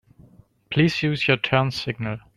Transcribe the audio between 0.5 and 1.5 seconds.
Please use your